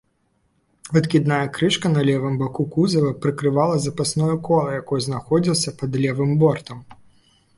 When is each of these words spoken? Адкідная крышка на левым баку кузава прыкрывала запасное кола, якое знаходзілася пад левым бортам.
Адкідная 0.99 1.41
крышка 1.57 1.91
на 1.95 2.01
левым 2.09 2.39
баку 2.41 2.65
кузава 2.75 3.11
прыкрывала 3.25 3.75
запасное 3.85 4.37
кола, 4.49 4.69
якое 4.85 5.01
знаходзілася 5.09 5.77
пад 5.83 5.91
левым 6.07 6.31
бортам. 6.45 6.83